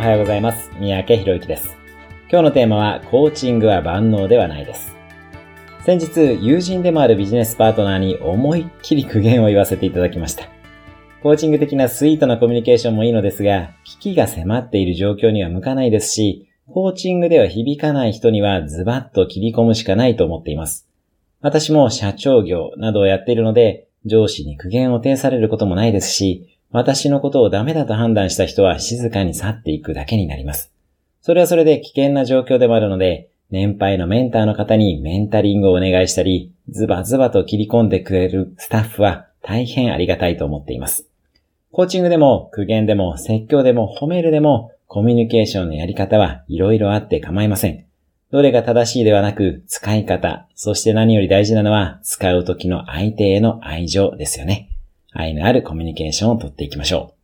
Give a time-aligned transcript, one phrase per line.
[0.00, 0.70] おはようございます。
[0.80, 1.76] 三宅博之です。
[2.30, 4.96] 今日のテーマは、コーチングは万能ではないです。
[5.84, 10.48] 先日、友人でもあるビジネスパートナーに思いっきり苦言を言わせていただきました。
[11.22, 20.88] コーチング的なスイートなコミュニケーションもいいのですが、危機が迫っている状況には向かないですし、コーチングでは響かない人にはズバッと切り込むしかないと思っています。
[21.42, 30.72] 私も社長業などをやっているので、上司に苦言を呈されることもないですし、私のことをダメだと判断した人は静かに去っていくだけになります。
[31.20, 41.08] それはそれで危険な状況でもあるので、年配のメンターの方にメンタリングをお願いしたり、ズバズバと切り込んでくれるスタッフは大変ありがたいと思っています。
[41.72, 47.84] コーチングでも苦言でも説教でも褒めるでもコミュニケーションのやり方はいろいろあって構いません。
[48.30, 54.68] どれが正しいではなく使い方、そして何より大事なのは使う時の相手への愛情ですよね。
[55.12, 57.19] 愛のあるコミュニケーションをとっていきましょう。